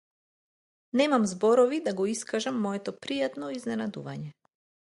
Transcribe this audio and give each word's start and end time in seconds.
Немам 1.01 1.27
зборови 1.33 1.79
да 1.89 1.93
го 2.01 2.07
искажам 2.13 2.59
моето 2.67 2.97
пријатно 3.05 3.55
изненадување. 3.61 4.35